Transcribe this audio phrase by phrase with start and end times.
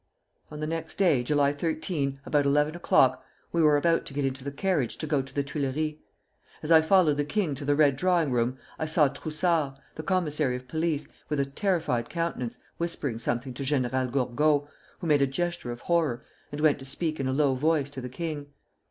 [0.49, 4.43] "On the next day, July 13, about eleven o'clock, we were about to get into
[4.43, 5.97] the carriage to go to the Tuileries.
[6.63, 10.55] As I followed the king to the red drawing room, I saw Troussart, the commissary
[10.55, 14.67] of police, with a terrified countenance whispering something to General Gourgaud,
[15.01, 18.01] who made a gesture of horror, and went to speak in a low voice to
[18.01, 18.47] the king.